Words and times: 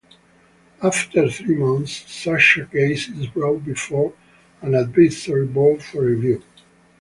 After 0.81 1.29
three 1.29 1.53
months, 1.55 2.11
such 2.11 2.57
a 2.57 2.65
case 2.65 3.07
is 3.09 3.27
brought 3.27 3.63
before 3.63 4.15
an 4.63 4.73
advisory 4.73 5.45
board 5.45 5.83
for 5.83 6.01
review. 6.05 6.41